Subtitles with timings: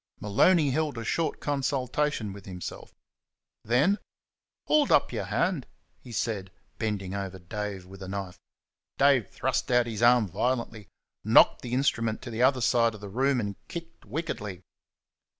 [0.19, 2.91] Maloney held a short consultation with himself.
[3.63, 3.99] Then
[4.65, 5.67] "Hould up yer hand!"
[5.99, 8.39] he said, bending over Dave with a knife.
[8.97, 10.87] Dave thrust out his arm violently,
[11.23, 14.63] knocked the instrument to the other side of the room, and kicked wickedly.